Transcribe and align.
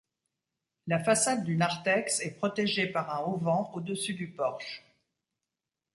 La 0.87 0.97
façade 0.97 1.43
du 1.43 1.55
narthex 1.57 2.21
est 2.21 2.31
protégée 2.35 2.87
par 2.87 3.15
un 3.15 3.19
auvent 3.25 3.69
au-dessus 3.75 4.15
du 4.15 4.29
porche. 4.31 4.83